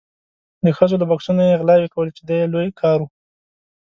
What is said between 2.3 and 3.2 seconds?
یې لوی کار و.